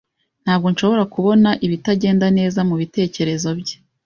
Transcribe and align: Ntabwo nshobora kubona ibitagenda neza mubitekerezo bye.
Ntabwo 0.43 0.67
nshobora 0.73 1.03
kubona 1.13 1.49
ibitagenda 1.65 2.25
neza 2.37 2.59
mubitekerezo 2.67 3.49
bye. 3.59 3.75